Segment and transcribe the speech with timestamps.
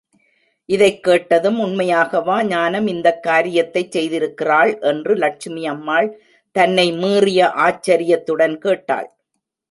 [0.65, 4.81] இதைக் கேட்டதும், உண்மையாகவா ஞானம் இந்தக் காரியத்தைச் செய்திருக்கிறாள்?
[4.81, 6.09] என்று லட்சுமி அம்மாள்
[6.55, 9.09] தன்னை மீறிய ஆச்சரியத்துடன் கேட்டாள்.